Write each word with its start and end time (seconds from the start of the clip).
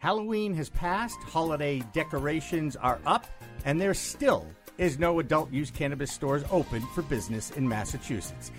Halloween 0.00 0.54
has 0.54 0.68
passed, 0.68 1.18
holiday 1.24 1.82
decorations 1.92 2.76
are 2.76 3.00
up, 3.04 3.26
and 3.64 3.80
there 3.80 3.94
still 3.94 4.46
is 4.78 4.96
no 4.96 5.18
adult 5.18 5.52
use 5.52 5.72
cannabis 5.72 6.12
stores 6.12 6.44
open 6.52 6.82
for 6.94 7.02
business 7.02 7.50
in 7.50 7.68
Massachusetts. 7.68 8.52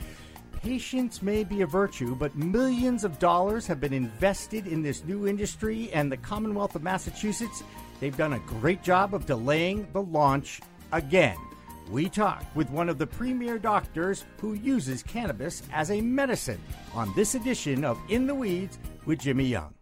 Patience 0.61 1.21
may 1.21 1.45
be 1.45 1.61
a 1.61 1.65
virtue, 1.65 2.13
but 2.13 2.35
millions 2.35 3.05
of 3.05 3.19
dollars 3.19 3.65
have 3.65 3.79
been 3.79 3.93
invested 3.93 4.67
in 4.67 4.81
this 4.81 5.05
new 5.05 5.27
industry, 5.27 5.89
and 5.93 6.11
the 6.11 6.17
Commonwealth 6.17 6.75
of 6.75 6.83
Massachusetts, 6.83 7.63
they've 8.01 8.17
done 8.17 8.33
a 8.33 8.39
great 8.39 8.83
job 8.83 9.15
of 9.15 9.25
delaying 9.25 9.87
the 9.93 10.01
launch 10.01 10.59
again. 10.91 11.37
We 11.89 12.09
talk 12.09 12.43
with 12.53 12.69
one 12.69 12.89
of 12.89 12.97
the 12.97 13.07
premier 13.07 13.57
doctors 13.57 14.25
who 14.41 14.55
uses 14.55 15.03
cannabis 15.03 15.63
as 15.71 15.89
a 15.89 16.01
medicine 16.01 16.61
on 16.93 17.13
this 17.15 17.33
edition 17.33 17.85
of 17.85 17.97
In 18.09 18.27
the 18.27 18.35
Weeds 18.35 18.77
with 19.05 19.19
Jimmy 19.19 19.45
Young. 19.45 19.73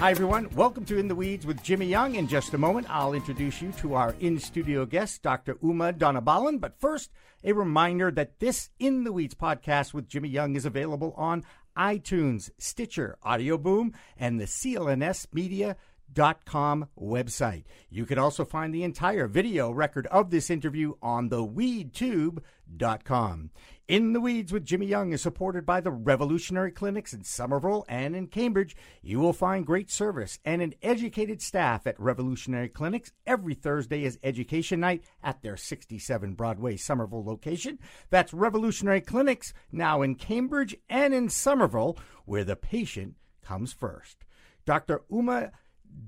Hi, 0.00 0.10
everyone. 0.12 0.48
Welcome 0.54 0.86
to 0.86 0.96
In 0.96 1.08
the 1.08 1.14
Weeds 1.14 1.44
with 1.44 1.62
Jimmy 1.62 1.84
Young. 1.84 2.14
In 2.14 2.26
just 2.26 2.54
a 2.54 2.58
moment, 2.58 2.86
I'll 2.88 3.12
introduce 3.12 3.60
you 3.60 3.70
to 3.72 3.92
our 3.92 4.14
in 4.18 4.38
studio 4.38 4.86
guest, 4.86 5.22
Dr. 5.22 5.58
Uma 5.62 5.92
Dhanabalan. 5.92 6.58
But 6.58 6.80
first, 6.80 7.10
a 7.44 7.52
reminder 7.52 8.10
that 8.12 8.40
this 8.40 8.70
In 8.78 9.04
the 9.04 9.12
Weeds 9.12 9.34
podcast 9.34 9.92
with 9.92 10.08
Jimmy 10.08 10.30
Young 10.30 10.56
is 10.56 10.64
available 10.64 11.12
on 11.18 11.44
iTunes, 11.76 12.48
Stitcher, 12.56 13.18
Audio 13.22 13.58
Boom, 13.58 13.92
and 14.16 14.40
the 14.40 14.46
CLNS 14.46 15.26
Media 15.34 15.76
dot 16.10 16.46
com 16.46 16.88
website. 16.98 17.64
You 17.90 18.06
can 18.06 18.18
also 18.18 18.46
find 18.46 18.74
the 18.74 18.84
entire 18.84 19.28
video 19.28 19.70
record 19.70 20.06
of 20.06 20.30
this 20.30 20.48
interview 20.48 20.94
on 21.02 21.28
the 21.28 21.46
weedtube.com. 21.46 23.50
In 23.90 24.12
the 24.12 24.20
Weeds 24.20 24.52
with 24.52 24.64
Jimmy 24.64 24.86
Young 24.86 25.12
is 25.12 25.20
supported 25.20 25.66
by 25.66 25.80
the 25.80 25.90
Revolutionary 25.90 26.70
Clinics 26.70 27.12
in 27.12 27.24
Somerville 27.24 27.84
and 27.88 28.14
in 28.14 28.28
Cambridge. 28.28 28.76
You 29.02 29.18
will 29.18 29.32
find 29.32 29.66
great 29.66 29.90
service 29.90 30.38
and 30.44 30.62
an 30.62 30.74
educated 30.80 31.42
staff 31.42 31.88
at 31.88 31.98
Revolutionary 31.98 32.68
Clinics. 32.68 33.10
Every 33.26 33.54
Thursday 33.54 34.04
is 34.04 34.16
education 34.22 34.78
night 34.78 35.02
at 35.24 35.42
their 35.42 35.56
67 35.56 36.34
Broadway 36.34 36.76
Somerville 36.76 37.24
location. 37.24 37.80
That's 38.10 38.32
Revolutionary 38.32 39.00
Clinics 39.00 39.52
now 39.72 40.02
in 40.02 40.14
Cambridge 40.14 40.76
and 40.88 41.12
in 41.12 41.28
Somerville, 41.28 41.98
where 42.26 42.44
the 42.44 42.54
patient 42.54 43.16
comes 43.42 43.72
first. 43.72 44.18
Dr. 44.64 45.02
Uma 45.10 45.50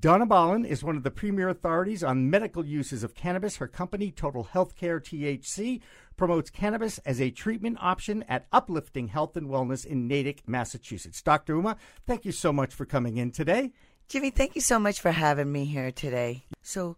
Dhanabalan 0.00 0.66
is 0.66 0.82
one 0.82 0.96
of 0.96 1.02
the 1.02 1.10
premier 1.10 1.48
authorities 1.48 2.02
on 2.02 2.30
medical 2.30 2.64
uses 2.64 3.02
of 3.02 3.14
cannabis. 3.14 3.56
Her 3.56 3.68
company, 3.68 4.10
Total 4.10 4.44
Healthcare 4.44 5.00
THC, 5.00 5.80
promotes 6.16 6.50
cannabis 6.50 6.98
as 6.98 7.20
a 7.20 7.30
treatment 7.30 7.78
option 7.80 8.24
at 8.28 8.46
Uplifting 8.52 9.08
Health 9.08 9.36
and 9.36 9.48
Wellness 9.48 9.84
in 9.84 10.08
Natick, 10.08 10.42
Massachusetts. 10.46 11.20
Dr. 11.20 11.56
Uma, 11.56 11.76
thank 12.06 12.24
you 12.24 12.32
so 12.32 12.52
much 12.52 12.72
for 12.72 12.86
coming 12.86 13.16
in 13.18 13.32
today. 13.32 13.72
Jimmy, 14.08 14.30
thank 14.30 14.54
you 14.54 14.60
so 14.60 14.78
much 14.78 15.00
for 15.00 15.10
having 15.10 15.50
me 15.50 15.64
here 15.64 15.90
today. 15.90 16.46
So, 16.62 16.96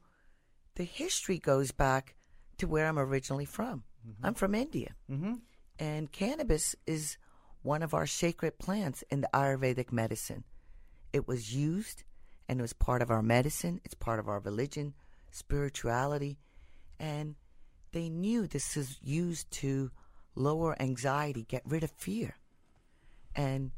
the 0.77 0.85
history 0.85 1.39
goes 1.39 1.73
back 1.73 2.15
to 2.59 2.67
where 2.67 2.87
I'm 2.87 2.99
originally 2.99 3.45
from. 3.45 3.85
Mm-hmm. 4.07 4.27
I'm 4.27 4.35
from 4.35 4.55
India. 4.55 4.95
Mm-hmm. 5.11 5.35
And 5.79 6.13
cannabis 6.13 6.77
is 6.87 7.17
one 7.63 7.83
of 7.83 7.95
our 7.95 8.07
sacred 8.07 8.59
plants 8.59 9.03
in 9.11 9.21
the 9.21 9.31
Ayurvedic 9.35 9.91
medicine. 9.91 10.45
It 11.13 11.27
was 11.27 11.55
used 11.55 12.05
and 12.49 12.59
it 12.59 12.63
was 12.63 12.73
part 12.73 13.03
of 13.03 13.11
our 13.11 13.23
medicine, 13.23 13.81
it's 13.85 13.95
part 13.95 14.19
of 14.19 14.29
our 14.29 14.41
religion, 14.41 14.95
spirituality, 15.31 16.39
and 16.99 17.35
they 17.93 18.09
knew 18.09 18.47
this 18.47 18.77
is 18.77 18.99
used 19.03 19.51
to 19.51 19.91
lower 20.35 20.81
anxiety, 20.81 21.45
get 21.49 21.63
rid 21.65 21.85
of 21.85 21.91
fear. 21.93 22.37
And 23.35 23.73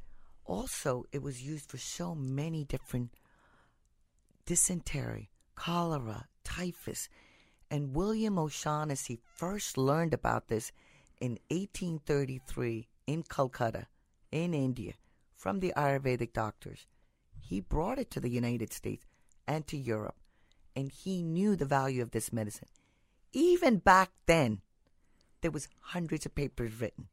also, 0.45 1.05
it 1.13 1.23
was 1.23 1.43
used 1.43 1.69
for 1.69 1.79
so 1.79 2.15
many 2.15 2.65
different 2.65 3.11
dysentery, 4.47 5.31
cholera, 5.55 6.27
typhus. 6.45 7.09
And 7.71 7.95
William 7.95 8.39
O'Shaughnessy 8.39 9.19
first 9.35 9.77
learned 9.77 10.15
about 10.15 10.49
this 10.49 10.73
in 11.21 11.39
1833 11.51 12.89
in 13.07 13.23
Calcutta, 13.23 13.87
in 14.31 14.55
India, 14.55 14.95
from 15.35 15.61
the 15.61 15.73
Ayurvedic 15.77 16.33
doctors. 16.33 16.87
He 17.49 17.61
brought 17.61 17.99
it 17.99 18.11
to 18.13 18.21
the 18.21 18.31
United 18.31 18.73
States 18.73 19.05
and 19.47 19.67
to 19.69 19.77
Europe, 19.77 20.17
and 20.75 20.91
he 20.91 21.23
knew 21.23 21.57
the 21.57 21.65
value 21.65 22.03
of 22.03 22.11
this 22.11 22.33
medicine. 22.33 22.69
Even 23.33 23.79
back 23.79 24.11
then, 24.27 24.61
there 25.41 25.51
was 25.51 25.69
hundreds 25.81 26.27
of 26.27 26.35
papers 26.35 26.81
written. 26.81 27.09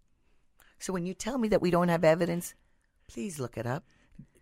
So 0.79 0.91
when 0.91 1.05
you 1.05 1.13
tell 1.13 1.37
me 1.37 1.47
that 1.49 1.61
we 1.61 1.71
don't 1.71 1.89
have 1.89 2.03
evidence, 2.03 2.55
please 3.07 3.39
look 3.39 3.57
it 3.57 3.65
up. 3.65 3.85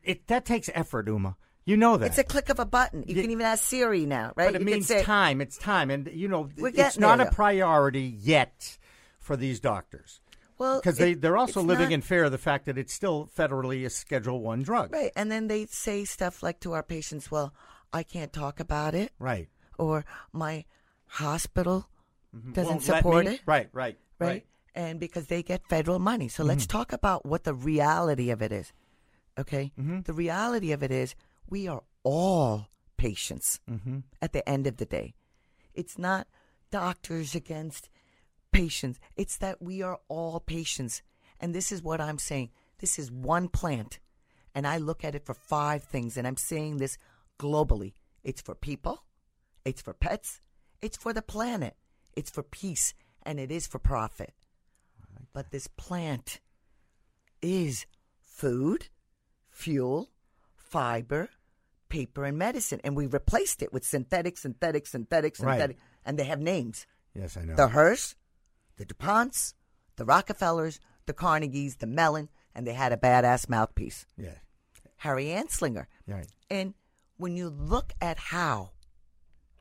It 0.04 0.28
that 0.28 0.46
takes 0.46 0.70
effort, 0.74 1.08
Uma. 1.08 1.36
You 1.66 1.78
know 1.78 1.98
that. 1.98 2.08
It's 2.08 2.18
a 2.18 2.24
click 2.24 2.50
of 2.50 2.60
a 2.60 2.66
button. 2.66 3.04
You 3.06 3.16
it, 3.18 3.22
can 3.22 3.32
even 3.32 3.46
ask 3.46 3.64
Siri 3.64 4.06
now, 4.06 4.34
right? 4.36 4.48
But 4.48 4.56
it 4.56 4.62
you 4.62 4.66
means 4.66 4.88
say, 4.88 5.04
time. 5.04 5.42
It's 5.42 5.58
time, 5.58 5.92
and 5.92 6.10
you 6.12 6.28
know 6.28 6.50
it's 6.58 6.98
not 6.98 7.20
there, 7.20 7.28
a 7.28 7.32
priority 7.32 8.16
yet 8.20 8.78
for 9.20 9.38
these 9.38 9.60
doctors. 9.60 10.22
Well, 10.62 10.80
because 10.80 11.00
they 11.00 11.16
they're 11.16 11.38
also 11.38 11.64
living 11.64 11.90
not, 11.90 11.94
in 11.94 12.02
fear 12.02 12.26
of 12.26 12.32
the 12.32 12.38
fact 12.38 12.68
that 12.68 12.78
it's 12.78 12.94
still 12.94 13.28
federally 13.36 13.84
a 13.84 13.90
Schedule 13.90 14.42
One 14.42 14.62
drug, 14.62 14.94
right? 14.94 15.12
And 15.16 15.32
then 15.32 15.48
they 15.48 15.66
say 15.66 16.06
stuff 16.06 16.44
like 16.44 16.60
to 16.60 16.74
our 16.74 16.84
patients, 16.84 17.32
"Well, 17.32 17.52
I 17.92 18.04
can't 18.04 18.32
talk 18.32 18.60
about 18.60 18.94
it," 18.94 19.12
right? 19.18 19.50
Or 19.80 20.06
my 20.32 20.66
hospital 21.08 21.90
mm-hmm. 22.36 22.52
doesn't 22.52 22.82
support 22.82 23.26
it, 23.26 23.42
right, 23.48 23.70
right? 23.74 23.98
Right. 24.20 24.28
Right. 24.28 24.46
And 24.76 25.00
because 25.00 25.26
they 25.26 25.42
get 25.42 25.68
federal 25.68 25.98
money. 25.98 26.28
So 26.28 26.44
mm-hmm. 26.44 26.50
let's 26.50 26.68
talk 26.68 26.94
about 26.94 27.26
what 27.26 27.44
the 27.44 27.56
reality 27.56 28.30
of 28.30 28.44
it 28.44 28.52
is. 28.52 28.72
Okay? 29.40 29.72
Mm-hmm. 29.80 30.02
The 30.02 30.14
reality 30.14 30.74
of 30.74 30.84
it 30.84 30.92
is 30.92 31.16
we 31.50 31.68
are 31.68 31.82
all 32.04 32.68
patients 32.98 33.60
mm-hmm. 33.68 34.02
at 34.22 34.32
the 34.32 34.48
end 34.48 34.68
of 34.68 34.78
the 34.78 34.86
day. 34.86 35.16
It's 35.74 35.98
not 35.98 36.28
doctors 36.70 37.34
against 37.34 37.90
patients. 38.52 39.00
It's 39.16 39.38
that 39.38 39.62
we 39.62 39.82
are 39.82 40.00
all 40.08 40.40
patients. 40.40 41.02
And 41.40 41.56
this 41.56 41.72
is 41.72 41.82
what 41.82 42.02
I'm 42.02 42.20
saying. 42.20 42.50
This 42.80 43.00
is 43.00 43.12
one 43.12 43.48
plant. 43.48 44.00
And 44.54 44.68
I 44.68 44.78
look 44.78 45.04
at 45.04 45.16
it 45.16 45.26
for 45.26 45.34
five 45.34 45.84
things. 45.84 46.18
And 46.18 46.28
I'm 46.28 46.38
saying 46.38 46.78
this 46.78 46.98
globally 47.40 47.94
it's 48.24 48.42
for 48.42 48.54
people, 48.54 49.04
it's 49.66 49.82
for 49.82 49.94
pets, 49.94 50.42
it's 50.82 50.98
for 50.98 51.12
the 51.12 51.24
planet, 51.24 51.76
it's 52.16 52.30
for 52.30 52.44
peace, 52.44 52.94
and 53.24 53.40
it 53.40 53.52
is 53.52 53.66
for 53.66 53.80
profit. 53.80 54.34
But 55.34 55.52
this 55.52 55.68
plant 55.68 56.40
is 57.42 57.86
food, 58.20 58.90
fuel, 59.50 60.10
fiber, 60.56 61.30
paper, 61.90 62.26
and 62.26 62.38
medicine. 62.38 62.82
And 62.84 62.96
we 62.96 63.08
replaced 63.08 63.62
it 63.62 63.72
with 63.72 63.86
synthetic, 63.86 64.38
synthetic, 64.38 64.88
synthetic, 64.88 65.36
synthetic. 65.36 65.78
Right. 65.78 65.86
And 66.06 66.18
they 66.20 66.26
have 66.26 66.40
names. 66.40 66.86
Yes, 67.16 67.38
I 67.38 67.44
know. 67.44 67.56
The 67.56 67.70
Hearst, 67.70 68.16
the 68.82 68.94
DuPonts, 68.94 69.54
the 69.98 70.06
Rockefellers, 70.06 70.80
the 71.06 71.14
Carnegies, 71.14 71.78
the 71.78 71.88
Mellon, 71.88 72.30
and 72.56 72.66
they 72.66 72.74
had 72.74 72.92
a 72.92 72.98
badass 72.98 73.48
mouthpiece. 73.48 74.06
Yeah. 74.18 74.36
Harry 74.98 75.26
Anslinger. 75.26 75.86
Right. 76.08 76.28
And 76.50 76.74
when 77.18 77.36
you 77.38 77.50
look 77.50 77.94
at 78.02 78.18
how, 78.18 78.72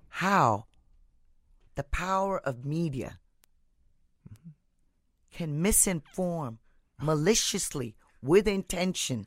how 0.09 0.65
the 1.75 1.85
power 1.85 2.39
of 2.39 2.65
media 2.65 3.19
mm-hmm. 4.27 4.51
can 5.31 5.63
misinform 5.63 6.59
maliciously 6.99 7.97
with 8.23 8.49
intention. 8.49 9.27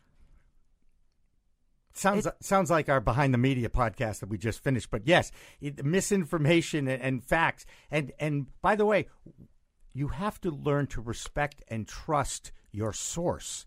Sounds 1.94 2.26
it, 2.26 2.34
sounds 2.42 2.72
like 2.72 2.90
our 2.90 3.00
behind 3.00 3.32
the 3.32 3.38
media 3.38 3.70
podcast 3.70 4.20
that 4.22 4.30
we 4.30 4.40
just 4.40 4.64
finished, 4.64 4.90
but 4.90 5.04
yes, 5.06 5.32
it, 5.62 5.86
misinformation 5.86 6.88
and, 6.88 7.02
and 7.04 7.24
facts. 7.24 7.68
And 7.92 8.12
and 8.20 8.48
by 8.64 8.76
the 8.76 8.86
way, 8.86 9.08
you 9.94 10.10
have 10.10 10.42
to 10.42 10.52
learn 10.52 10.88
to 10.88 11.02
respect 11.02 11.64
and 11.68 11.88
trust 11.88 12.52
your 12.72 12.94
source. 12.94 13.66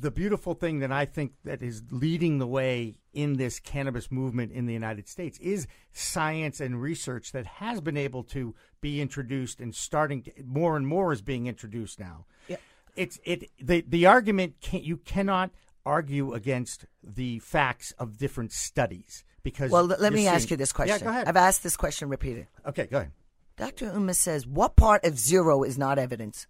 The 0.00 0.10
beautiful 0.10 0.54
thing 0.54 0.80
that 0.80 0.90
I 0.90 1.04
think 1.04 1.32
that 1.44 1.62
is 1.62 1.82
leading 1.90 2.38
the 2.38 2.46
way 2.46 2.96
in 3.12 3.36
this 3.36 3.60
cannabis 3.60 4.10
movement 4.10 4.52
in 4.52 4.66
the 4.66 4.72
United 4.72 5.08
States 5.08 5.38
is 5.38 5.66
science 5.92 6.60
and 6.60 6.80
research 6.80 7.32
that 7.32 7.46
has 7.46 7.80
been 7.80 7.96
able 7.96 8.24
to 8.24 8.54
be 8.80 9.00
introduced 9.00 9.60
and 9.60 9.74
starting 9.74 10.22
to, 10.22 10.32
more 10.44 10.76
and 10.76 10.86
more 10.86 11.12
is 11.12 11.22
being 11.22 11.46
introduced 11.46 12.00
now. 12.00 12.26
Yeah. 12.48 12.56
It's 12.96 13.18
it 13.24 13.50
the 13.60 13.84
the 13.86 14.06
argument 14.06 14.60
can 14.60 14.82
you 14.82 14.96
cannot 14.98 15.50
argue 15.86 16.32
against 16.32 16.86
the 17.02 17.38
facts 17.40 17.92
of 17.98 18.18
different 18.18 18.52
studies 18.52 19.24
because 19.42 19.70
well 19.70 19.84
let 19.84 20.12
me 20.12 20.20
seeing, 20.20 20.28
ask 20.28 20.50
you 20.50 20.56
this 20.56 20.72
question. 20.72 20.98
Yeah, 20.98 21.04
go 21.04 21.10
ahead. 21.10 21.28
I've 21.28 21.36
asked 21.36 21.62
this 21.62 21.76
question 21.76 22.08
repeatedly. 22.08 22.46
Okay, 22.66 22.86
go 22.86 22.98
ahead. 22.98 23.12
Dr. 23.56 23.92
Uma 23.92 24.14
says, 24.14 24.46
what 24.46 24.76
part 24.76 25.04
of 25.04 25.18
zero 25.18 25.62
is 25.62 25.78
not 25.78 25.98
evidence? 25.98 26.46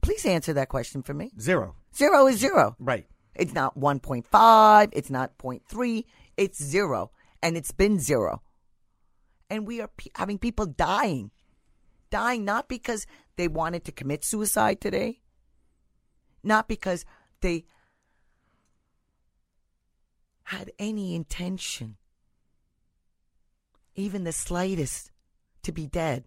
Please 0.00 0.24
answer 0.24 0.52
that 0.54 0.68
question 0.68 1.02
for 1.02 1.12
me. 1.12 1.30
Zero. 1.38 1.74
Zero 1.94 2.26
is 2.26 2.38
zero. 2.38 2.74
Right. 2.78 3.06
It's 3.34 3.52
not 3.54 3.78
1.5, 3.78 4.88
it's 4.92 5.10
not 5.10 5.38
0.3, 5.38 6.04
it's 6.36 6.62
zero. 6.62 7.10
And 7.42 7.56
it's 7.56 7.72
been 7.72 7.98
zero. 7.98 8.42
And 9.48 9.66
we 9.66 9.80
are 9.80 9.88
p- 9.88 10.12
having 10.14 10.38
people 10.38 10.66
dying. 10.66 11.30
Dying 12.10 12.44
not 12.44 12.68
because 12.68 13.06
they 13.36 13.48
wanted 13.48 13.84
to 13.84 13.92
commit 13.92 14.24
suicide 14.24 14.80
today, 14.80 15.20
not 16.42 16.68
because 16.68 17.04
they 17.40 17.64
had 20.44 20.72
any 20.78 21.14
intention, 21.14 21.96
even 23.94 24.24
the 24.24 24.32
slightest, 24.32 25.12
to 25.62 25.72
be 25.72 25.86
dead. 25.86 26.24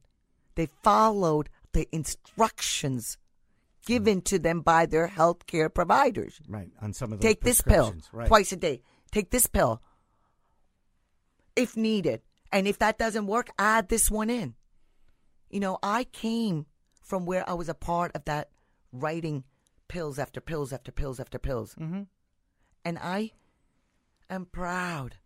They 0.56 0.68
followed 0.84 1.50
the 1.74 1.88
instructions 1.92 3.18
given 3.86 4.22
to 4.22 4.40
them 4.40 4.62
by 4.62 4.86
their 4.86 5.08
health 5.08 5.46
care 5.46 5.70
providers. 5.70 6.40
Right. 6.48 6.70
On 6.82 6.94
some 6.94 7.12
of 7.12 7.20
the 7.20 7.28
Take 7.28 7.42
this 7.42 7.62
pill 7.62 7.96
right. 8.12 8.28
twice 8.28 8.52
a 8.52 8.56
day. 8.56 8.82
Take 9.12 9.30
this 9.32 9.48
pill 9.48 9.82
if 11.56 11.76
needed. 11.76 12.22
And 12.52 12.68
if 12.68 12.80
that 12.80 12.98
doesn't 12.98 13.28
work, 13.28 13.50
add 13.58 13.90
this 13.90 14.10
one 14.12 14.30
in. 14.30 14.56
You 15.50 15.60
know, 15.60 15.80
I 15.84 16.04
came 16.06 16.66
from 17.02 17.26
where 17.26 17.48
I 17.50 17.54
was 17.54 17.70
a 17.70 17.74
part 17.74 18.12
of 18.16 18.26
that 18.26 18.50
writing 18.92 19.44
pills 19.88 20.18
after 20.20 20.40
pills 20.40 20.72
after 20.72 20.92
pills 20.92 21.20
after 21.20 21.38
pills. 21.40 21.76
Mhm. 21.76 22.08
And 22.86 22.98
I 23.00 23.32
am 24.30 24.46
proud. 24.46 25.18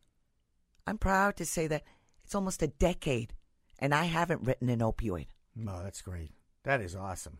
I'm 0.85 0.97
proud 0.97 1.35
to 1.37 1.45
say 1.45 1.67
that 1.67 1.83
it's 2.23 2.35
almost 2.35 2.61
a 2.61 2.67
decade 2.67 3.33
and 3.79 3.93
I 3.93 4.05
haven't 4.05 4.43
written 4.43 4.69
an 4.69 4.79
opioid. 4.79 5.27
No, 5.55 5.81
that's 5.83 6.01
great. 6.01 6.31
That 6.63 6.81
is 6.81 6.95
awesome. 6.95 7.39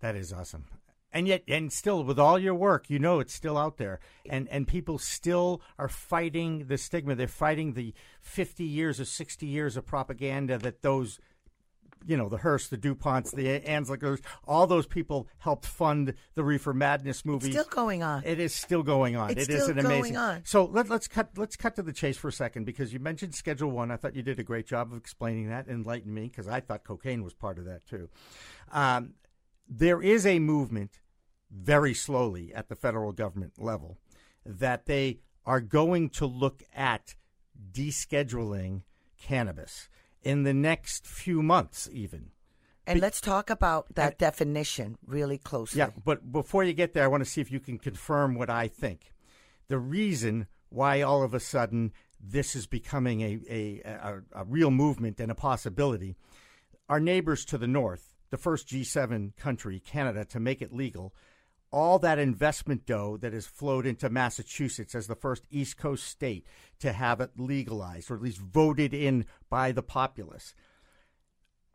That 0.00 0.16
is 0.16 0.32
awesome. 0.32 0.66
And 1.12 1.26
yet, 1.26 1.44
and 1.48 1.72
still, 1.72 2.04
with 2.04 2.18
all 2.18 2.38
your 2.38 2.54
work, 2.54 2.90
you 2.90 2.98
know 2.98 3.20
it's 3.20 3.32
still 3.32 3.56
out 3.56 3.78
there, 3.78 4.00
and 4.28 4.48
and 4.50 4.68
people 4.68 4.98
still 4.98 5.62
are 5.78 5.88
fighting 5.88 6.66
the 6.66 6.76
stigma. 6.76 7.14
They're 7.14 7.28
fighting 7.28 7.72
the 7.72 7.94
fifty 8.20 8.64
years 8.64 9.00
or 9.00 9.06
sixty 9.06 9.46
years 9.46 9.76
of 9.76 9.86
propaganda 9.86 10.58
that 10.58 10.82
those, 10.82 11.18
you 12.06 12.16
know, 12.16 12.28
the 12.28 12.38
Hearst, 12.38 12.70
the 12.70 12.78
Duponts, 12.78 13.34
the 13.34 13.60
Anslingers, 13.60 14.20
all 14.46 14.66
those 14.66 14.86
people 14.86 15.26
helped 15.38 15.66
fund 15.66 16.14
the 16.34 16.44
Reefer 16.44 16.72
Madness 16.72 17.24
movie. 17.24 17.48
It's 17.48 17.56
still 17.56 17.70
going 17.70 18.02
on. 18.02 18.22
It 18.24 18.38
is 18.38 18.54
still 18.54 18.82
going 18.82 19.16
on. 19.16 19.30
It's 19.30 19.48
It 19.48 19.50
is 19.50 19.68
an 19.68 19.76
going 19.76 19.86
amazing. 19.86 20.16
on. 20.16 20.42
So 20.44 20.64
let, 20.64 20.88
let's 20.88 21.08
cut 21.08 21.30
let's 21.36 21.56
cut 21.56 21.74
to 21.76 21.82
the 21.82 21.92
chase 21.92 22.16
for 22.16 22.28
a 22.28 22.32
second 22.32 22.64
because 22.64 22.92
you 22.92 23.00
mentioned 23.00 23.34
Schedule 23.34 23.70
One. 23.70 23.90
I 23.90 23.96
thought 23.96 24.14
you 24.14 24.22
did 24.22 24.38
a 24.38 24.44
great 24.44 24.66
job 24.66 24.92
of 24.92 24.98
explaining 24.98 25.48
that, 25.48 25.68
enlighten 25.68 26.12
me 26.14 26.28
because 26.28 26.48
I 26.48 26.60
thought 26.60 26.84
cocaine 26.84 27.22
was 27.22 27.34
part 27.34 27.58
of 27.58 27.64
that 27.64 27.86
too. 27.86 28.08
Um, 28.70 29.14
there 29.68 30.00
is 30.00 30.24
a 30.26 30.38
movement, 30.38 31.00
very 31.50 31.94
slowly 31.94 32.54
at 32.54 32.68
the 32.68 32.76
federal 32.76 33.12
government 33.12 33.54
level, 33.58 33.98
that 34.44 34.86
they 34.86 35.18
are 35.44 35.60
going 35.60 36.08
to 36.10 36.26
look 36.26 36.62
at 36.74 37.14
descheduling 37.72 38.82
cannabis 39.20 39.88
in 40.26 40.42
the 40.42 40.52
next 40.52 41.06
few 41.06 41.40
months, 41.40 41.88
even. 41.92 42.32
And 42.84 43.00
let's 43.00 43.20
talk 43.20 43.48
about 43.48 43.94
that 43.94 44.18
definition 44.18 44.98
really 45.06 45.38
closely. 45.38 45.78
Yeah, 45.78 45.90
but 46.04 46.32
before 46.32 46.64
you 46.64 46.72
get 46.72 46.94
there, 46.94 47.04
I 47.04 47.06
want 47.06 47.24
to 47.24 47.30
see 47.30 47.40
if 47.40 47.52
you 47.52 47.60
can 47.60 47.78
confirm 47.78 48.34
what 48.34 48.50
I 48.50 48.66
think. 48.66 49.12
The 49.68 49.78
reason 49.78 50.48
why 50.68 51.00
all 51.02 51.22
of 51.22 51.32
a 51.32 51.38
sudden 51.38 51.92
this 52.20 52.56
is 52.56 52.66
becoming 52.66 53.20
a, 53.20 53.40
a, 53.48 53.80
a, 53.84 54.40
a 54.40 54.44
real 54.44 54.72
movement 54.72 55.20
and 55.20 55.30
a 55.30 55.34
possibility, 55.36 56.16
our 56.88 56.98
neighbors 56.98 57.44
to 57.44 57.56
the 57.56 57.68
north, 57.68 58.16
the 58.30 58.36
first 58.36 58.66
G7 58.68 59.36
country, 59.36 59.78
Canada, 59.78 60.24
to 60.24 60.40
make 60.40 60.60
it 60.60 60.72
legal, 60.72 61.14
all 61.70 61.98
that 61.98 62.18
investment 62.18 62.86
dough 62.86 63.16
that 63.20 63.32
has 63.32 63.46
flowed 63.46 63.86
into 63.86 64.08
Massachusetts 64.08 64.94
as 64.94 65.06
the 65.06 65.14
first 65.14 65.44
East 65.50 65.76
Coast 65.76 66.06
state 66.06 66.46
to 66.80 66.92
have 66.92 67.20
it 67.20 67.32
legalized 67.36 68.10
or 68.10 68.14
at 68.14 68.22
least 68.22 68.38
voted 68.38 68.94
in 68.94 69.26
by 69.50 69.72
the 69.72 69.82
populace. 69.82 70.54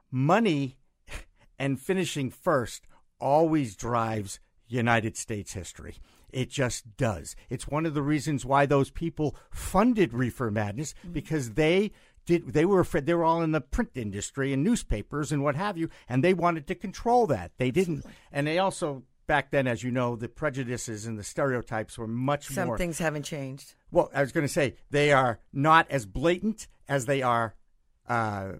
Money 0.09 0.77
and 1.59 1.79
finishing 1.79 2.29
first 2.29 2.87
always 3.19 3.75
drives 3.75 4.39
United 4.67 5.17
States 5.17 5.53
history. 5.53 5.97
It 6.31 6.49
just 6.49 6.95
does. 6.95 7.35
It's 7.49 7.67
one 7.67 7.85
of 7.85 7.93
the 7.93 8.01
reasons 8.01 8.45
why 8.45 8.65
those 8.65 8.89
people 8.89 9.35
funded 9.51 10.13
Reefer 10.13 10.49
Madness 10.49 10.93
mm-hmm. 10.93 11.11
because 11.11 11.51
they 11.51 11.91
did 12.25 12.53
they 12.53 12.65
were 12.65 12.79
afraid 12.79 13.05
they 13.05 13.13
were 13.13 13.23
all 13.23 13.41
in 13.41 13.51
the 13.51 13.61
print 13.61 13.91
industry 13.95 14.53
and 14.53 14.63
newspapers 14.63 15.31
and 15.31 15.43
what 15.43 15.55
have 15.55 15.77
you 15.77 15.89
and 16.07 16.23
they 16.23 16.33
wanted 16.33 16.67
to 16.67 16.75
control 16.75 17.27
that. 17.27 17.51
They 17.57 17.71
didn't 17.71 18.05
and 18.31 18.47
they 18.47 18.59
also 18.59 19.03
back 19.31 19.49
then 19.49 19.65
as 19.65 19.81
you 19.81 19.91
know 19.91 20.17
the 20.17 20.27
prejudices 20.27 21.05
and 21.05 21.17
the 21.17 21.23
stereotypes 21.23 21.97
were 21.97 22.05
much 22.05 22.47
Some 22.47 22.67
more 22.67 22.75
Some 22.75 22.79
things 22.79 22.99
haven't 22.99 23.23
changed. 23.23 23.75
well, 23.89 24.11
I 24.13 24.19
was 24.19 24.33
going 24.33 24.45
to 24.45 24.51
say 24.51 24.75
they 24.89 25.13
are 25.13 25.39
not 25.53 25.89
as 25.89 26.05
blatant 26.05 26.67
as 26.89 27.05
they 27.05 27.21
are 27.21 27.55
uh, 28.09 28.55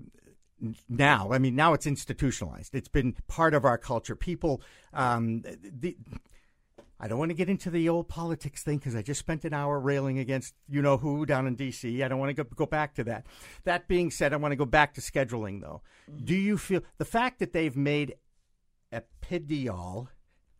now. 0.88 1.34
I 1.34 1.40
mean, 1.40 1.56
now 1.58 1.74
it's 1.74 1.86
institutionalized. 1.86 2.74
It's 2.74 2.88
been 2.88 3.18
part 3.28 3.54
of 3.54 3.66
our 3.66 3.78
culture. 3.78 4.16
People, 4.16 4.62
um, 4.94 5.42
the, 5.62 5.98
I 7.02 7.10
don't 7.10 7.20
want 7.20 7.32
to 7.32 7.36
get 7.36 7.50
into 7.50 7.70
the 7.70 7.90
old 7.90 8.08
politics 8.08 8.64
thing 8.64 8.78
because 8.78 8.96
I 8.96 9.02
just 9.02 9.20
spent 9.20 9.44
an 9.44 9.54
hour 9.54 9.78
railing 9.78 10.20
against 10.20 10.54
you 10.70 10.82
know 10.82 10.96
who 10.96 11.26
down 11.26 11.48
in 11.48 11.56
D.C. 11.56 12.02
I 12.02 12.08
don't 12.08 12.20
want 12.20 12.30
to 12.30 12.44
go, 12.46 12.50
go 12.56 12.66
back 12.66 12.96
to 12.96 13.04
that. 13.04 13.26
That 13.66 13.90
being 13.90 14.10
said, 14.10 14.32
I 14.32 14.38
want 14.38 14.54
to 14.54 14.56
go 14.56 14.64
back 14.66 14.94
to 14.94 15.02
scheduling 15.02 15.60
though. 15.60 15.82
Do 16.24 16.34
you 16.34 16.58
feel 16.58 16.82
the 16.98 17.04
fact 17.04 17.40
that 17.40 17.52
they've 17.52 17.76
made 17.76 18.16
Epidiol? 18.94 20.08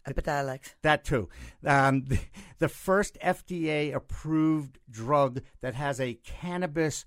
Epidiolex. 0.08 0.74
That 0.82 1.04
too. 1.06 1.30
Um, 1.66 2.04
the, 2.06 2.20
the 2.60 2.68
first 2.70 3.18
FDA 3.24 3.94
approved 3.94 4.80
drug 4.90 5.42
that 5.62 5.76
has 5.76 6.00
a 6.02 6.16
cannabis 6.24 7.06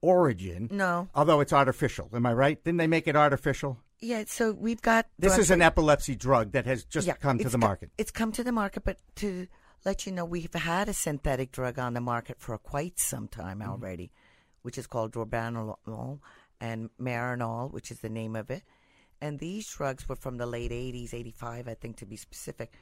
origin, 0.00 0.68
No. 0.70 1.08
although 1.14 1.40
it's 1.40 1.52
artificial. 1.52 2.08
Am 2.14 2.24
I 2.26 2.32
right? 2.32 2.62
Didn't 2.64 2.78
they 2.78 2.86
make 2.86 3.06
it 3.06 3.16
artificial? 3.16 3.78
Yeah, 4.00 4.24
so 4.26 4.52
we've 4.52 4.80
got. 4.80 5.06
This 5.18 5.36
is 5.36 5.50
an 5.50 5.60
epilepsy 5.60 6.16
drug 6.16 6.52
that 6.52 6.64
has 6.64 6.84
just 6.84 7.06
Yeah, 7.06 7.14
come 7.14 7.36
to 7.38 7.44
the 7.44 7.58
co- 7.58 7.66
market. 7.66 7.90
It's 7.98 8.10
come 8.10 8.32
to 8.32 8.42
the 8.42 8.52
market, 8.52 8.82
but 8.84 8.96
to 9.16 9.46
let 9.84 10.06
you 10.06 10.12
know, 10.12 10.24
we've 10.24 10.52
had 10.54 10.88
a 10.88 10.94
synthetic 10.94 11.52
drug 11.52 11.78
on 11.78 11.92
the 11.92 12.00
market 12.00 12.36
for 12.40 12.56
quite 12.56 12.98
some 12.98 13.28
time 13.28 13.58
Mm-hmm. 13.60 13.70
already, 13.70 14.10
which 14.62 14.78
is 14.78 14.86
called 14.86 15.12
Dronabinol 15.12 16.20
and 16.62 16.88
Marinol, 16.98 17.70
which 17.72 17.90
is 17.90 18.00
the 18.00 18.08
name 18.08 18.36
of 18.36 18.50
it. 18.50 18.62
And 19.20 19.38
these 19.38 19.68
drugs 19.68 20.08
were 20.08 20.16
from 20.16 20.38
the 20.38 20.46
late 20.46 20.70
80s, 20.70 21.12
85, 21.12 21.68
I 21.68 21.74
think 21.74 21.96
to 21.98 22.06
be 22.06 22.16
specific. 22.16 22.72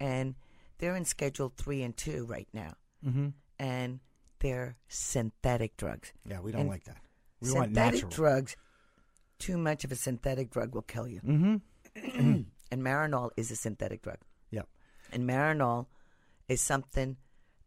And 0.00 0.34
they're 0.78 0.96
in 0.96 1.04
Schedule 1.04 1.52
3 1.56 1.82
and 1.82 1.96
2 1.96 2.26
right 2.26 2.48
now. 2.52 2.74
Mm-hmm. 3.06 3.28
And 3.58 4.00
they're 4.40 4.76
synthetic 4.88 5.76
drugs. 5.76 6.12
Yeah, 6.28 6.40
we 6.40 6.52
don't 6.52 6.62
And 6.62 6.70
like 6.70 6.84
that. 6.84 6.98
We 7.40 7.52
want 7.52 7.68
synthetic 7.68 7.94
natural. 8.04 8.10
drugs, 8.10 8.56
too 9.38 9.56
much 9.58 9.84
of 9.84 9.92
a 9.92 9.96
synthetic 9.96 10.50
drug 10.50 10.74
will 10.74 10.82
kill 10.82 11.08
you. 11.08 11.20
mm-hmm. 11.20 11.56
And 12.72 12.82
Marinol 12.82 13.30
is 13.36 13.52
a 13.52 13.56
synthetic 13.56 14.02
drug. 14.02 14.18
Yep. 14.50 14.66
And 15.12 15.22
Marinol 15.28 15.86
is 16.48 16.60
something 16.60 17.16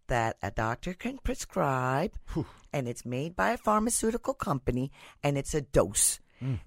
that 0.08 0.36
a 0.44 0.52
doctor 0.52 0.94
can 0.94 1.20
prescribe, 1.20 2.12
and 2.74 2.86
it's 2.88 3.06
made 3.06 3.34
by 3.36 3.52
a 3.52 3.58
pharmaceutical 3.58 4.34
company, 4.34 4.92
and 5.24 5.38
it's 5.38 5.54
a 5.54 5.62
dose. 5.62 6.20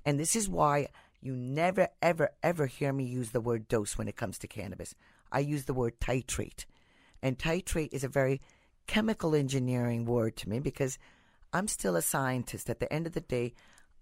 And 0.07 0.19
this 0.19 0.35
is 0.35 0.49
why 0.49 0.89
you 1.23 1.35
never, 1.35 1.89
ever, 2.03 2.31
ever 2.43 2.67
hear 2.67 2.93
me 2.93 3.05
use 3.05 3.31
the 3.31 3.41
word 3.41 3.69
dose 3.69 3.97
when 3.97 4.09
it 4.09 4.17
comes 4.17 4.39
to 4.39 4.49
cannabis. 4.49 4.95
I 5.31 5.39
use 5.39 5.65
the 5.65 5.73
word 5.75 6.01
titrate. 6.01 6.67
And 7.23 7.39
titrate 7.39 7.93
is 7.93 8.05
a 8.05 8.09
very 8.09 8.41
chemical 8.87 9.35
engineering 9.35 10.05
word 10.05 10.37
to 10.39 10.49
me 10.49 10.59
because 10.59 10.99
I'm 11.53 11.69
still 11.69 11.97
a 11.97 12.03
scientist. 12.03 12.69
At 12.69 12.81
the 12.81 12.93
end 12.93 13.07
of 13.07 13.13
the 13.13 13.21
day, 13.21 13.55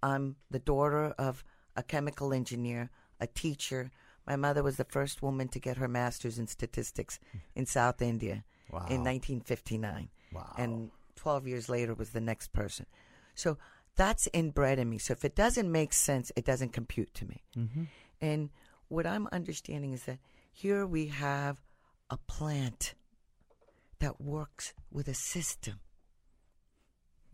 I'm 0.03 0.37
the 0.51 0.59
daughter 0.59 1.15
of 1.19 1.45
a 1.77 1.83
chemical 1.83 2.33
engineer, 2.33 2.91
a 3.21 3.27
teacher. 3.27 3.91
My 4.27 4.37
mother 4.37 4.63
was 4.63 4.77
the 4.77 4.85
first 4.85 5.23
woman 5.23 5.49
to 5.49 5.61
get 5.61 5.77
her 5.77 5.89
master's 5.89 6.39
in 6.39 6.47
statistics 6.47 7.21
in 7.55 7.67
South 7.67 8.01
India 8.01 8.45
Wow. 8.71 8.87
in 8.89 9.03
1959. 9.03 10.09
Wow. 10.33 10.55
And 10.57 10.91
12 11.17 11.49
years 11.49 11.69
later 11.69 11.93
was 11.93 12.11
the 12.11 12.21
next 12.21 12.53
person. 12.53 12.87
So 13.35 13.59
that's 13.97 14.29
inbred 14.33 14.79
in 14.79 14.89
me. 14.89 14.99
So 14.99 15.13
if 15.13 15.25
it 15.25 15.35
doesn't 15.35 15.71
make 15.71 15.93
sense, 15.93 16.33
it 16.37 16.45
doesn't 16.45 16.73
compute 16.73 17.13
to 17.15 17.27
me. 17.27 17.43
Mm-hmm. 17.57 17.85
And 18.21 18.51
what 18.89 19.07
I'm 19.07 19.29
understanding 19.33 19.93
is 19.93 20.05
that 20.05 20.19
here 20.53 20.87
we 20.87 21.07
have 21.07 21.61
a 22.11 22.17
plant 22.17 22.95
that 24.01 24.21
works 24.21 24.75
with 24.91 25.09
a 25.09 25.15
system. 25.15 25.81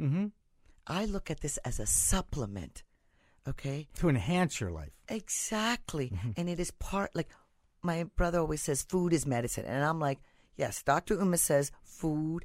Mm-hmm. 0.01 0.27
I 0.87 1.05
look 1.05 1.31
at 1.31 1.41
this 1.41 1.57
as 1.59 1.81
a 1.81 1.87
supplement. 1.87 2.83
Okay? 3.49 3.89
To 3.99 4.09
enhance 4.09 4.61
your 4.61 4.71
life. 4.71 4.91
Exactly. 5.09 6.11
Mm-hmm. 6.11 6.31
And 6.37 6.49
it 6.49 6.61
is 6.61 6.71
part 6.73 7.15
like 7.15 7.31
my 7.83 8.05
brother 8.17 8.41
always 8.41 8.63
says 8.63 8.83
food 8.83 9.13
is 9.13 9.25
medicine. 9.27 9.65
And 9.65 9.85
I'm 9.85 10.01
like, 10.01 10.19
yes, 10.57 10.83
Dr. 10.83 11.15
Uma 11.15 11.39
says 11.39 11.71
food 11.83 12.45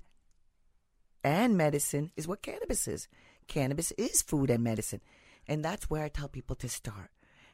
and 1.23 1.57
medicine 1.57 2.11
is 2.15 2.27
what 2.27 2.41
cannabis 2.41 2.87
is. 2.87 3.07
Cannabis 3.51 3.91
is 3.97 4.21
food 4.21 4.49
and 4.49 4.63
medicine. 4.63 5.01
And 5.47 5.63
that's 5.65 5.89
where 5.89 6.03
I 6.03 6.09
tell 6.09 6.29
people 6.29 6.55
to 6.57 6.69
start. 6.69 7.09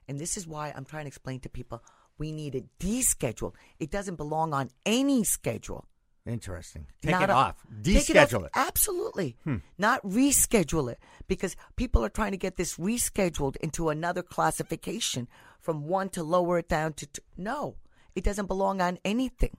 And 0.08 0.20
this 0.20 0.38
is 0.38 0.46
why 0.48 0.72
I'm 0.76 0.86
trying 0.86 1.06
to 1.06 1.08
explain 1.10 1.40
to 1.42 1.50
people 1.50 1.84
we 2.20 2.32
need 2.32 2.54
it 2.56 2.66
descheduled. 2.80 3.54
It 3.80 3.90
doesn't 3.92 4.16
belong 4.16 4.54
on 4.54 4.70
any 4.86 5.24
schedule. 5.24 5.86
Interesting. 6.26 6.86
Take 7.02 7.12
Not 7.12 7.24
it 7.24 7.30
a- 7.30 7.34
off. 7.34 7.56
Deschedule 7.82 8.42
off- 8.42 8.46
it. 8.46 8.52
Absolutely. 8.54 9.38
Hmm. 9.44 9.58
Not 9.78 10.04
reschedule 10.04 10.92
it 10.92 11.00
because 11.28 11.56
people 11.76 12.04
are 12.06 12.10
trying 12.10 12.32
to 12.32 12.38
get 12.38 12.58
this 12.58 12.78
rescheduled 12.78 13.56
into 13.58 13.90
another 13.90 14.22
classification 14.24 15.28
from 15.60 15.88
one 15.88 16.10
to 16.10 16.24
lower 16.24 16.60
it 16.60 16.68
down 16.70 16.94
to 16.94 17.06
two. 17.08 17.22
No, 17.38 17.78
it 18.16 18.24
doesn't 18.24 18.48
belong 18.48 18.82
on 18.82 19.00
anything. 19.06 19.58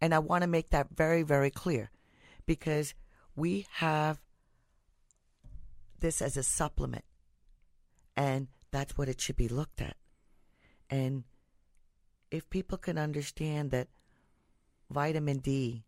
And 0.00 0.14
I 0.14 0.20
want 0.20 0.42
to 0.42 0.48
make 0.48 0.70
that 0.70 0.88
very, 0.96 1.22
very 1.22 1.50
clear 1.50 1.90
because 2.46 2.94
we 3.36 3.66
have 3.72 4.20
this 6.00 6.22
as 6.22 6.36
a 6.36 6.42
supplement. 6.42 7.04
And 8.16 8.48
that's 8.70 8.96
what 8.96 9.08
it 9.08 9.20
should 9.20 9.36
be 9.36 9.48
looked 9.48 9.80
at. 9.80 9.96
And 10.88 11.24
if 12.30 12.48
people 12.50 12.78
can 12.78 12.98
understand 12.98 13.70
that 13.70 13.88
vitamin 14.90 15.38
D, 15.38 15.84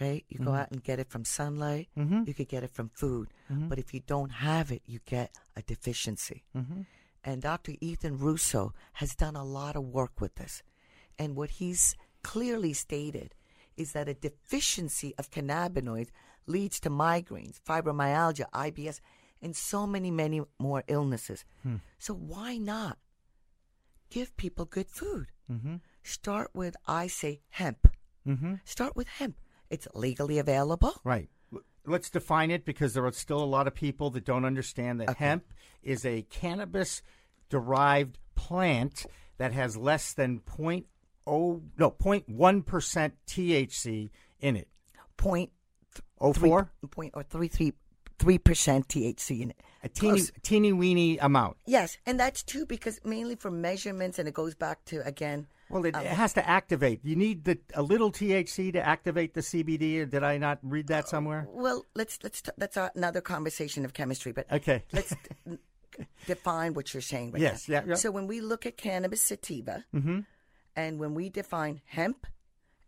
right? 0.00 0.24
You 0.28 0.38
go 0.38 0.46
mm-hmm. 0.46 0.54
out 0.54 0.70
and 0.70 0.82
get 0.82 0.98
it 0.98 1.08
from 1.08 1.24
sunlight, 1.24 1.88
Mhm. 1.96 2.26
you 2.26 2.34
could 2.34 2.48
get 2.48 2.64
it 2.64 2.70
from 2.70 2.90
food. 2.90 3.28
Mm-hmm. 3.50 3.68
But 3.68 3.78
if 3.78 3.94
you 3.94 4.00
don't 4.00 4.30
have 4.30 4.70
it, 4.72 4.82
you 4.86 5.00
get 5.04 5.36
a 5.56 5.62
deficiency. 5.62 6.44
Mm-hmm. 6.56 6.82
And 7.24 7.42
Dr. 7.42 7.74
Ethan 7.80 8.18
Russo 8.18 8.74
has 8.94 9.14
done 9.14 9.36
a 9.36 9.44
lot 9.44 9.76
of 9.76 9.84
work 9.84 10.20
with 10.20 10.34
this. 10.36 10.62
And 11.18 11.36
what 11.36 11.50
he's 11.50 11.96
clearly 12.22 12.72
stated 12.72 13.34
is 13.76 13.92
that 13.92 14.08
a 14.08 14.14
deficiency 14.14 15.14
of 15.18 15.30
cannabinoids 15.30 16.10
leads 16.46 16.80
to 16.80 16.90
migraines, 16.90 17.60
fibromyalgia, 17.60 18.44
IBS, 18.52 19.00
and 19.40 19.56
so 19.56 19.86
many, 19.86 20.10
many 20.10 20.40
more 20.58 20.84
illnesses. 20.86 21.44
Hmm. 21.62 21.76
So 21.98 22.14
why 22.14 22.56
not 22.56 22.98
give 24.10 24.36
people 24.36 24.64
good 24.64 24.90
food? 24.90 25.26
Mm-hmm. 25.50 25.76
Start 26.02 26.50
with, 26.54 26.76
I 26.86 27.06
say, 27.06 27.40
hemp. 27.48 27.88
Mm-hmm. 28.26 28.54
Start 28.64 28.96
with 28.96 29.08
hemp. 29.08 29.36
It's 29.70 29.88
legally 29.94 30.38
available. 30.38 30.94
Right. 31.04 31.28
Let's 31.84 32.10
define 32.10 32.50
it 32.50 32.64
because 32.64 32.94
there 32.94 33.04
are 33.06 33.12
still 33.12 33.42
a 33.42 33.44
lot 33.44 33.66
of 33.66 33.74
people 33.74 34.10
that 34.10 34.24
don't 34.24 34.44
understand 34.44 35.00
that 35.00 35.16
hemp 35.16 35.44
is 35.82 36.04
a 36.06 36.22
cannabis 36.22 37.02
derived 37.48 38.18
plant 38.36 39.04
that 39.38 39.52
has 39.52 39.76
less 39.76 40.12
than 40.12 40.40
0.0 40.40 40.84
Oh, 41.26 41.62
no 41.78 41.90
0.1% 41.90 43.12
THC 43.26 44.10
in 44.40 44.56
it. 44.56 44.68
Point 45.16 45.50
Oh 46.20 46.32
four? 46.32 46.70
point 46.90 47.12
or 47.14 47.22
three 47.22 47.48
three 47.48 47.72
three 48.18 48.38
percent 48.38 48.88
THC 48.88 49.40
in 49.42 49.50
it. 49.50 49.56
A 49.82 49.88
teeny 49.88 50.12
Close. 50.18 50.32
teeny 50.42 50.72
weeny 50.72 51.18
amount. 51.18 51.56
Yes, 51.66 51.98
and 52.06 52.18
that's 52.18 52.42
too 52.44 52.64
because 52.64 53.00
mainly 53.04 53.34
for 53.34 53.50
measurements, 53.50 54.18
and 54.20 54.28
it 54.28 54.34
goes 54.34 54.54
back 54.54 54.84
to 54.86 55.04
again. 55.06 55.48
Well, 55.68 55.84
it, 55.84 55.94
um, 55.96 56.02
it 56.02 56.08
has 56.08 56.32
to 56.34 56.48
activate. 56.48 57.00
You 57.04 57.16
need 57.16 57.44
the 57.44 57.58
a 57.74 57.82
little 57.82 58.12
THC 58.12 58.72
to 58.74 58.86
activate 58.86 59.34
the 59.34 59.40
CBD. 59.40 60.08
Did 60.08 60.22
I 60.22 60.38
not 60.38 60.58
read 60.62 60.86
that 60.88 61.08
somewhere? 61.08 61.46
Uh, 61.48 61.60
well, 61.60 61.86
let's 61.94 62.18
let's 62.22 62.42
t- 62.42 62.52
that's 62.56 62.76
another 62.94 63.20
conversation 63.20 63.84
of 63.84 63.92
chemistry, 63.92 64.30
but 64.32 64.46
Okay. 64.52 64.84
let's 64.92 65.14
define 66.26 66.74
what 66.74 66.94
you're 66.94 67.00
saying 67.00 67.32
right 67.32 67.42
Yes, 67.42 67.68
now. 67.68 67.74
yeah, 67.74 67.82
yeah. 67.88 67.94
So 67.96 68.10
when 68.10 68.26
we 68.26 68.40
look 68.40 68.64
at 68.66 68.76
cannabis 68.76 69.22
sativa, 69.22 69.84
mm-hmm. 69.94 70.20
And 70.76 70.98
when 70.98 71.14
we 71.14 71.28
define 71.28 71.80
hemp 71.86 72.26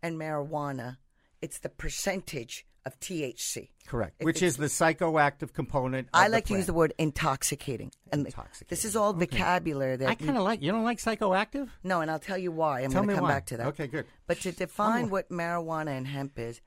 and 0.01 0.17
marijuana, 0.19 0.97
it's 1.41 1.59
the 1.59 1.69
percentage 1.69 2.65
of 2.85 2.99
THC. 2.99 3.69
Correct. 3.87 4.15
If 4.19 4.25
Which 4.25 4.43
is 4.43 4.57
the 4.57 4.67
psychoactive 4.67 5.53
component. 5.53 6.07
I 6.13 6.27
like 6.27 6.45
to 6.45 6.53
use 6.53 6.67
the 6.67 6.73
word 6.73 6.93
intoxicating, 6.99 7.91
and 8.11 8.25
Intoxicating. 8.27 8.67
this 8.69 8.85
is 8.85 8.95
all 8.95 9.11
vocabulary 9.13 9.95
that 9.97 10.07
I 10.07 10.13
kind 10.15 10.37
of 10.37 10.43
like. 10.43 10.61
You 10.61 10.71
don't 10.71 10.83
like 10.83 10.99
psychoactive? 10.99 11.69
no, 11.83 12.01
and 12.01 12.11
I'll 12.11 12.19
tell 12.19 12.37
you 12.37 12.51
why. 12.51 12.81
I'm 12.81 12.91
Tell 12.91 12.99
going 13.01 13.07
me 13.07 13.13
to 13.13 13.17
come 13.19 13.23
why. 13.23 13.31
back 13.33 13.45
to 13.47 13.57
that. 13.57 13.67
Okay, 13.67 13.87
good. 13.87 14.05
But 14.27 14.39
to 14.41 14.51
define 14.51 15.09
what 15.09 15.29
marijuana 15.29 15.97
and 15.97 16.05
hemp 16.07 16.37
is, 16.37 16.61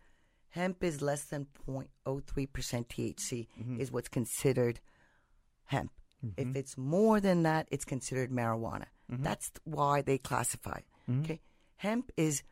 hemp 0.51 0.83
is 0.83 1.01
less 1.03 1.23
than 1.25 1.47
0.03% 1.69 1.87
THC 2.89 3.47
Mm-hmm. 3.61 3.81
is 3.81 3.93
what's 3.93 4.09
considered 4.09 4.81
hemp. 5.65 5.93
If 6.37 6.57
it's 6.57 6.77
more 6.77 7.21
than 7.21 7.45
that, 7.45 7.69
it's 7.71 7.85
considered 7.85 8.33
marijuana. 8.33 8.87
Mm-hmm. 9.11 9.23
That's 9.23 9.53
why 9.63 10.03
they 10.03 10.19
classify. 10.19 10.81
It, 11.09 11.19
Okay, 11.21 11.41
hemp 11.77 12.11
is 12.17 12.43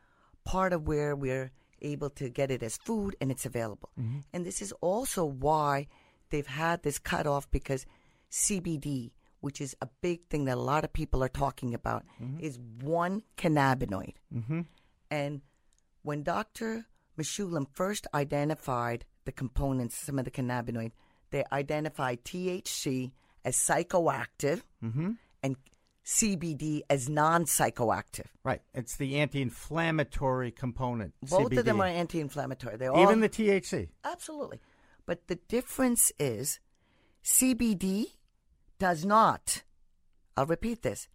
part 0.45 0.73
of 0.73 0.87
where 0.87 1.15
we're 1.15 1.51
able 1.83 2.11
to 2.11 2.29
get 2.31 2.51
it 2.51 2.63
as 2.63 2.77
food 2.79 3.15
and 3.21 3.31
it's 3.31 3.45
available. 3.47 3.91
Mm-hmm. 4.01 4.21
And 4.33 4.47
this 4.47 4.63
is 4.63 4.73
also 4.81 5.25
why 5.25 5.89
they've 6.31 6.47
had 6.47 6.83
this 6.83 6.99
cutoff 6.99 7.51
because 7.51 7.85
CBD, 8.31 9.13
which 9.41 9.61
is 9.61 9.77
a 9.83 9.89
big 10.01 10.27
thing 10.29 10.47
that 10.47 10.57
a 10.57 10.61
lot 10.61 10.85
of 10.85 10.93
people 10.93 11.23
are 11.23 11.29
talking 11.29 11.75
about, 11.75 12.05
Mm-hmm. 12.23 12.41
is 12.41 12.59
one 12.81 13.23
cannabinoid. 13.37 14.15
And 15.11 15.43
when 16.03 16.23
Dr. 16.23 16.87
Mechoulam 17.19 17.67
first 17.73 18.07
identified 18.15 19.05
the 19.25 19.33
components, 19.33 19.97
some 19.97 20.19
of 20.19 20.25
the 20.25 20.31
cannabinoid, 20.31 20.93
they 21.31 21.45
identified 21.53 22.25
THC 22.25 23.13
as 23.45 23.57
psychoactive 23.57 24.63
and 25.43 25.57
CBD 26.07 26.83
as 26.89 27.09
non 27.09 27.45
psychoactive. 27.45 28.27
Right. 28.45 28.63
It's 28.73 28.97
the 28.97 29.19
anti-inflammatory 29.19 30.53
component. 30.53 31.15
Both 31.29 31.53
of 31.53 31.65
them 31.65 31.81
are 31.81 31.87
anti 31.87 32.21
inflammatory. 32.21 32.77
They 32.77 32.87
all 32.87 33.03
even 33.03 33.21
the 33.21 33.29
THC. 33.29 33.89
Absolutely. 34.05 34.61
But 35.05 35.27
the 35.27 35.35
difference 35.49 36.13
is 36.19 36.61
CBD 37.25 38.13
does 38.79 39.05
not, 39.05 39.65
I'll 40.37 40.47
repeat 40.47 40.83
this 40.83 41.09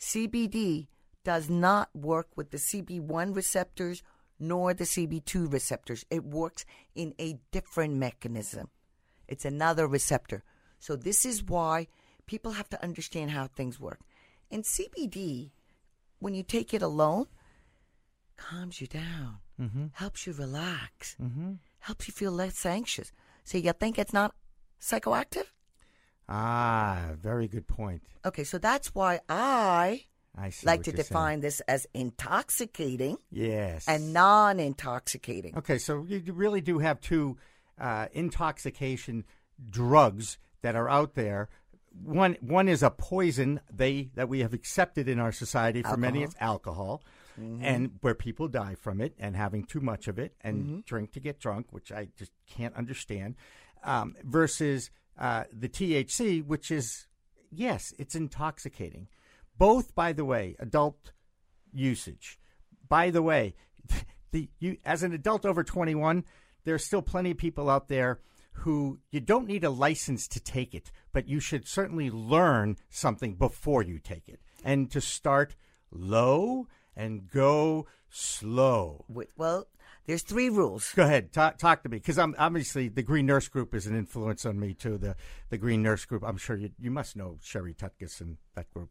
CBD 0.00 0.88
does 1.24 1.50
not 1.50 1.90
work 1.94 2.28
with 2.36 2.50
the 2.50 2.56
CB1 2.56 3.36
receptors 3.36 4.02
nor 4.40 4.72
the 4.72 4.84
CB2 4.84 5.52
receptors. 5.52 6.06
It 6.10 6.24
works 6.24 6.64
in 6.94 7.12
a 7.18 7.38
different 7.50 7.94
mechanism, 7.96 8.70
it's 9.26 9.44
another 9.44 9.86
receptor. 9.86 10.42
So, 10.78 10.96
this 10.96 11.26
is 11.26 11.42
why 11.42 11.88
people 12.26 12.52
have 12.52 12.68
to 12.70 12.82
understand 12.82 13.32
how 13.32 13.48
things 13.48 13.80
work. 13.80 14.00
And 14.50 14.64
CBD, 14.64 15.50
when 16.18 16.34
you 16.34 16.42
take 16.42 16.72
it 16.72 16.82
alone, 16.82 17.26
calms 18.36 18.80
you 18.80 18.86
down, 18.86 19.38
helps 19.92 20.26
you 20.26 20.32
relax, 20.32 21.16
helps 21.80 22.08
you 22.08 22.12
feel 22.12 22.32
less 22.32 22.64
anxious. 22.64 23.12
So 23.44 23.58
you 23.58 23.72
think 23.72 23.98
it's 23.98 24.12
not 24.12 24.34
psychoactive? 24.80 25.44
Ah, 26.28 27.12
very 27.20 27.48
good 27.48 27.66
point. 27.66 28.02
Okay, 28.24 28.44
so 28.44 28.58
that's 28.58 28.94
why 28.94 29.20
I 29.28 30.04
I 30.36 30.52
like 30.64 30.82
to 30.84 30.92
define 30.92 31.40
this 31.40 31.60
as 31.60 31.86
intoxicating 31.94 33.16
Yes. 33.30 33.88
and 33.88 34.12
non-intoxicating. 34.12 35.56
Okay, 35.56 35.78
so 35.78 36.04
you 36.06 36.18
you 36.18 36.32
really 36.34 36.60
do 36.60 36.78
have 36.78 37.00
two 37.00 37.38
uh, 37.80 38.06
intoxication 38.12 39.24
drugs 39.70 40.38
that 40.62 40.76
are 40.76 40.88
out 40.88 41.14
there. 41.14 41.48
One 42.04 42.36
one 42.40 42.68
is 42.68 42.82
a 42.82 42.90
poison 42.90 43.60
they 43.72 44.10
that 44.14 44.28
we 44.28 44.40
have 44.40 44.54
accepted 44.54 45.08
in 45.08 45.18
our 45.18 45.32
society 45.32 45.82
for 45.82 45.96
many. 45.96 46.22
It's 46.22 46.36
alcohol, 46.40 47.02
and 47.62 47.92
where 48.00 48.14
people 48.14 48.48
die 48.48 48.74
from 48.74 49.00
it 49.00 49.14
and 49.18 49.36
having 49.36 49.64
too 49.64 49.80
much 49.80 50.08
of 50.08 50.18
it 50.18 50.34
and 50.40 50.84
drink 50.84 51.12
to 51.12 51.20
get 51.20 51.38
drunk, 51.40 51.66
which 51.70 51.92
I 51.92 52.08
just 52.16 52.32
can't 52.48 52.74
understand. 52.74 53.36
Um, 53.84 54.16
versus 54.24 54.90
uh, 55.18 55.44
the 55.52 55.68
THC, 55.68 56.44
which 56.44 56.70
is 56.70 57.06
yes, 57.50 57.92
it's 57.98 58.14
intoxicating. 58.14 59.08
Both, 59.56 59.94
by 59.94 60.12
the 60.12 60.24
way, 60.24 60.56
adult 60.58 61.12
usage. 61.72 62.38
By 62.88 63.10
the 63.10 63.22
way, 63.22 63.54
the 64.32 64.48
you 64.58 64.76
as 64.84 65.02
an 65.02 65.12
adult 65.12 65.44
over 65.44 65.64
21, 65.64 66.24
there's 66.64 66.84
still 66.84 67.02
plenty 67.02 67.32
of 67.32 67.38
people 67.38 67.68
out 67.70 67.88
there 67.88 68.20
who 68.60 68.98
you 69.10 69.20
don't 69.20 69.46
need 69.46 69.64
a 69.64 69.70
license 69.70 70.26
to 70.28 70.40
take 70.40 70.74
it, 70.74 70.90
but 71.12 71.28
you 71.28 71.40
should 71.40 71.66
certainly 71.66 72.10
learn 72.10 72.76
something 72.88 73.34
before 73.34 73.82
you 73.82 73.98
take 73.98 74.28
it. 74.28 74.40
And 74.64 74.90
to 74.90 75.00
start 75.00 75.54
low 75.90 76.66
and 76.96 77.30
go 77.30 77.86
slow. 78.10 79.04
Well, 79.36 79.66
there's 80.06 80.22
three 80.22 80.48
rules. 80.48 80.92
Go 80.94 81.04
ahead, 81.04 81.32
talk, 81.32 81.58
talk 81.58 81.82
to 81.82 81.88
me, 81.88 81.98
because 81.98 82.18
I'm 82.18 82.34
obviously 82.38 82.88
the 82.88 83.02
Green 83.02 83.26
Nurse 83.26 83.46
Group 83.48 83.74
is 83.74 83.86
an 83.86 83.96
influence 83.96 84.44
on 84.44 84.58
me 84.58 84.74
too. 84.74 84.98
The 84.98 85.16
the 85.50 85.58
Green 85.58 85.82
Nurse 85.82 86.04
Group. 86.04 86.24
I'm 86.26 86.38
sure 86.38 86.56
you 86.56 86.70
you 86.78 86.90
must 86.90 87.14
know 87.16 87.38
Sherry 87.42 87.74
Tutkus 87.74 88.20
and 88.20 88.38
that 88.54 88.70
group. 88.70 88.90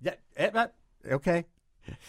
Yeah, 0.00 0.66
okay. 1.06 1.44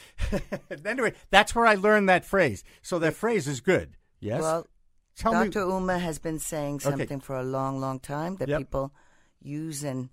anyway, 0.86 1.14
that's 1.30 1.56
where 1.56 1.66
I 1.66 1.76
learned 1.76 2.10
that 2.10 2.26
phrase. 2.26 2.64
So 2.82 3.00
that 3.00 3.14
phrase 3.14 3.48
is 3.48 3.62
good. 3.62 3.98
Yes. 4.20 4.42
Well, 4.42 4.68
Tell 5.16 5.32
Dr. 5.32 5.66
me. 5.66 5.74
Uma 5.74 5.98
has 6.00 6.18
been 6.20 6.40
saying 6.40 6.76
Okay. 6.76 6.90
something 6.90 7.20
for 7.20 7.36
a 7.38 7.44
long, 7.44 7.80
long 7.80 8.00
time 8.00 8.36
that 8.38 8.50
Yep. 8.50 8.60
people 8.60 8.94
use 9.42 9.84
and 9.84 10.10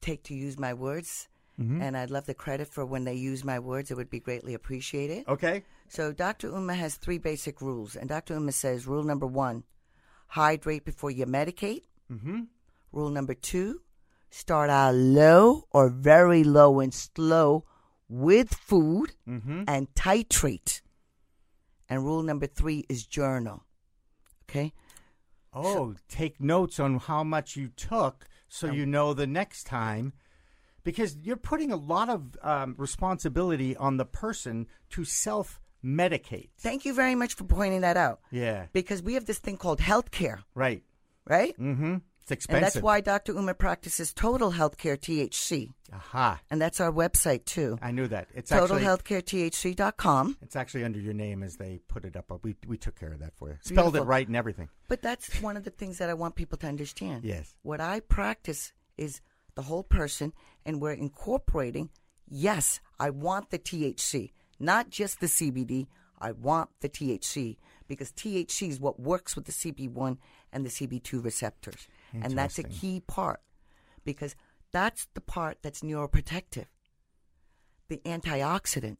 take 0.00 0.22
to 0.24 0.34
use 0.34 0.58
my 0.58 0.74
words. 0.74 1.28
Mm-hmm. 1.60 1.82
And 1.82 1.96
I'd 1.96 2.10
love 2.10 2.26
the 2.26 2.34
credit 2.34 2.68
for 2.68 2.84
when 2.84 3.04
they 3.04 3.14
use 3.14 3.44
my 3.44 3.58
words. 3.58 3.90
It 3.90 3.96
would 3.96 4.10
be 4.10 4.20
greatly 4.20 4.54
appreciated. 4.54 5.28
Okay. 5.28 5.64
So 5.88 6.12
Dr. 6.12 6.48
Uma 6.48 6.74
has 6.74 6.96
three 6.96 7.18
basic 7.18 7.60
rules, 7.60 7.94
and 7.96 8.08
Dr. 8.08 8.34
Uma 8.34 8.52
says 8.52 8.86
rule 8.86 9.04
number 9.04 9.26
one: 9.26 9.64
hydrate 10.28 10.84
before 10.84 11.10
you 11.10 11.26
medicate. 11.26 11.82
Mm-hmm. 12.10 12.40
Rule 12.90 13.10
number 13.10 13.34
two: 13.34 13.82
start 14.30 14.70
out 14.70 14.94
low 14.94 15.66
or 15.70 15.88
very 15.90 16.42
low 16.42 16.80
and 16.80 16.92
slow 16.94 17.64
with 18.08 18.54
food, 18.54 19.14
Mm-hmm. 19.28 19.64
and 19.68 19.92
titrate. 19.94 20.80
And 21.88 22.02
rule 22.04 22.22
number 22.22 22.46
three 22.46 22.84
is 22.88 23.06
journal. 23.06 23.64
Okay. 24.52 24.72
Oh, 25.54 25.94
take 26.08 26.40
notes 26.40 26.78
on 26.80 26.98
how 26.98 27.24
much 27.24 27.56
you 27.56 27.68
took 27.68 28.26
so 28.48 28.70
you 28.70 28.86
know 28.86 29.12
the 29.14 29.26
next 29.26 29.64
time. 29.64 30.12
Because 30.84 31.16
you're 31.22 31.36
putting 31.36 31.70
a 31.70 31.76
lot 31.76 32.08
of 32.08 32.36
um, 32.42 32.74
responsibility 32.76 33.76
on 33.76 33.98
the 33.98 34.04
person 34.04 34.66
to 34.90 35.04
self 35.04 35.60
medicate. 35.84 36.50
Thank 36.58 36.84
you 36.84 36.92
very 36.94 37.14
much 37.14 37.34
for 37.34 37.44
pointing 37.44 37.82
that 37.82 37.96
out. 37.96 38.20
Yeah. 38.30 38.66
Because 38.72 39.02
we 39.02 39.14
have 39.14 39.26
this 39.26 39.38
thing 39.38 39.56
called 39.56 39.78
healthcare, 39.80 40.42
Right. 40.54 40.82
right? 41.26 41.58
Mm-hmm. 41.58 41.96
It's 42.22 42.30
expensive. 42.30 42.56
And 42.56 42.64
that's 42.64 42.82
why 42.82 43.00
Dr. 43.00 43.32
Uma 43.32 43.52
practices 43.52 44.12
Total 44.12 44.52
Healthcare 44.52 44.96
THC. 44.96 45.72
Aha. 45.92 46.40
And 46.50 46.62
that's 46.62 46.80
our 46.80 46.92
website 46.92 47.44
too. 47.44 47.78
I 47.82 47.90
knew 47.90 48.06
that. 48.08 48.28
It's 48.34 48.52
actually 48.52 48.82
TotalHealthcareTHC.com. 48.82 50.38
it's 50.40 50.54
actually 50.54 50.84
under 50.84 51.00
your 51.00 51.14
name 51.14 51.42
as 51.42 51.56
they 51.56 51.80
put 51.88 52.04
it 52.04 52.16
up. 52.16 52.26
But 52.28 52.44
we 52.44 52.54
we 52.66 52.78
took 52.78 52.98
care 52.98 53.12
of 53.12 53.18
that 53.18 53.34
for 53.36 53.48
you. 53.50 53.56
Spelled 53.62 53.96
it 53.96 54.02
right 54.02 54.26
and 54.26 54.36
everything. 54.36 54.68
But 54.88 55.02
that's 55.02 55.40
one 55.42 55.56
of 55.56 55.64
the 55.64 55.70
things 55.70 55.98
that 55.98 56.08
I 56.08 56.14
want 56.14 56.36
people 56.36 56.58
to 56.58 56.66
understand. 56.66 57.24
Yes. 57.24 57.54
What 57.62 57.80
I 57.80 58.00
practice 58.00 58.72
is 58.96 59.20
the 59.54 59.62
whole 59.62 59.82
person, 59.82 60.32
and 60.64 60.80
we're 60.80 60.92
incorporating, 60.92 61.90
yes, 62.28 62.80
I 63.00 63.10
want 63.10 63.50
the 63.50 63.58
THC, 63.58 64.30
not 64.60 64.90
just 64.90 65.20
the 65.20 65.26
CBD. 65.26 65.88
I 66.20 66.30
want 66.30 66.70
the 66.80 66.88
THC 66.88 67.56
because 67.88 68.12
THC 68.12 68.68
is 68.68 68.78
what 68.78 69.00
works 69.00 69.34
with 69.34 69.46
the 69.46 69.52
CB1 69.52 70.18
and 70.52 70.64
the 70.64 70.70
CB2 70.70 71.22
receptors. 71.24 71.88
And 72.12 72.36
that's 72.36 72.58
a 72.58 72.64
key 72.64 73.00
part 73.00 73.40
because 74.04 74.36
that's 74.72 75.06
the 75.14 75.20
part 75.20 75.58
that's 75.62 75.80
neuroprotective, 75.80 76.66
the 77.88 78.00
antioxidant. 78.04 78.98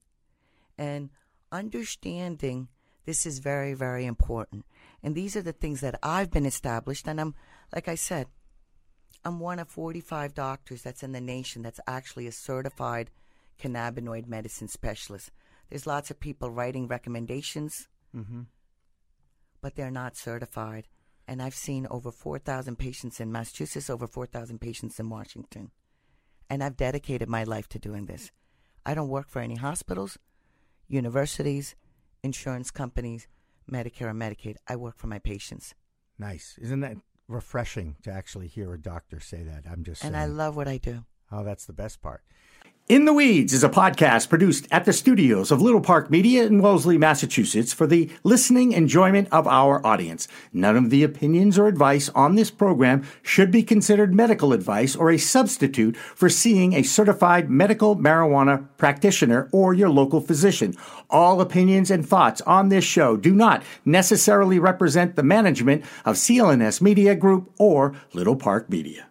And 0.79 1.11
understanding 1.51 2.69
this 3.05 3.27
is 3.27 3.41
very, 3.41 3.75
very 3.75 4.07
important. 4.07 4.65
And 5.03 5.15
these 5.15 5.37
are 5.37 5.43
the 5.43 5.53
things 5.53 5.81
that 5.81 5.99
I've 6.03 6.31
been 6.31 6.47
established. 6.47 7.09
And 7.09 7.21
I'm, 7.21 7.35
like 7.75 7.89
I 7.89 7.97
said, 7.97 8.29
I'm 9.25 9.41
one 9.41 9.59
of 9.59 9.69
45 9.69 10.35
doctors 10.35 10.83
that's 10.83 11.03
in 11.03 11.13
the 11.13 11.21
nation 11.21 11.63
that's 11.63 11.81
actually 11.87 12.27
a 12.27 12.33
certified 12.33 13.11
cannabinoid 13.61 14.27
medicine 14.27 14.69
specialist. 14.69 15.31
There's 15.69 15.87
lots 15.87 16.11
of 16.11 16.21
people 16.21 16.51
writing 16.51 16.87
recommendations, 16.87 17.89
mm-hmm. 18.15 18.43
but 19.61 19.75
they're 19.75 19.91
not 19.91 20.17
certified. 20.17 20.87
And 21.33 21.41
I've 21.41 21.55
seen 21.55 21.87
over 21.91 22.13
4,000 22.13 22.77
patients 22.77 23.19
in 23.19 23.33
Massachusetts, 23.33 23.89
over 23.89 24.07
4,000 24.07 24.61
patients 24.61 25.01
in 25.01 25.09
Washington. 25.09 25.71
And 26.51 26.63
I've 26.63 26.77
dedicated 26.77 27.27
my 27.27 27.43
life 27.43 27.71
to 27.71 27.79
doing 27.79 28.05
this. 28.05 28.31
I 28.85 28.93
don't 28.93 29.09
work 29.09 29.31
for 29.31 29.41
any 29.41 29.55
hospitals, 29.57 30.19
universities, 30.89 31.75
insurance 32.23 32.71
companies, 32.71 33.29
Medicare 33.67 34.11
or 34.11 34.13
Medicaid. 34.13 34.57
I 34.69 34.77
work 34.77 34.99
for 34.99 35.07
my 35.07 35.21
patients. 35.21 35.75
Nice. 36.19 36.59
Isn't 36.61 36.81
that 36.81 36.99
refreshing 37.29 37.97
to 38.03 38.11
actually 38.13 38.49
hear 38.49 38.75
a 38.75 38.79
doctor 38.79 39.19
say 39.19 39.43
that? 39.43 39.65
I'm 39.67 39.85
just 39.85 40.05
And 40.05 40.13
saying. 40.13 40.23
I 40.23 40.27
love 40.27 40.55
what 40.55 40.69
I 40.69 40.77
do. 40.77 41.07
Oh, 41.31 41.45
that's 41.45 41.65
the 41.65 41.73
best 41.73 42.03
part. 42.03 42.23
In 42.93 43.07
the 43.07 43.15
Weeds 43.15 43.55
is 43.55 43.65
a 43.65 43.71
podcast 43.71 44.29
produced 44.29 44.69
at 44.71 44.85
the 44.85 44.93
studios 44.93 45.51
of 45.51 45.63
Little 45.63 45.81
Park 45.81 46.11
Media 46.11 46.45
in 46.45 46.61
Wellesley, 46.61 46.99
Massachusetts 46.99 47.73
for 47.73 47.87
the 47.87 48.11
listening 48.23 48.73
enjoyment 48.73 49.29
of 49.33 49.47
our 49.47 49.81
audience. 49.87 50.29
None 50.53 50.77
of 50.77 50.91
the 50.91 51.03
opinions 51.03 51.59
or 51.59 51.69
advice 51.69 52.11
on 52.11 52.35
this 52.35 52.51
program 52.51 53.03
should 53.23 53.51
be 53.51 53.63
considered 53.63 54.13
medical 54.15 54.53
advice 54.53 54.95
or 54.95 55.11
a 55.11 55.17
substitute 55.17 55.97
for 55.97 56.29
seeing 56.29 56.75
a 56.75 56.83
certified 56.83 57.49
medical 57.49 57.97
marijuana 57.97 58.69
practitioner 58.77 59.49
or 59.53 59.73
your 59.73 59.89
local 59.89 60.21
physician. 60.21 60.75
All 61.09 61.41
opinions 61.41 61.91
and 61.91 62.07
thoughts 62.07 62.43
on 62.43 62.69
this 62.69 62.85
show 62.85 63.17
do 63.17 63.35
not 63.35 63.63
necessarily 63.87 64.59
represent 64.59 65.17
the 65.17 65.23
management 65.23 65.83
of 66.05 66.17
CLNS 66.17 66.83
Media 66.83 67.15
Group 67.15 67.55
or 67.59 67.95
Little 68.13 68.37
Park 68.37 68.69
Media. 68.69 69.07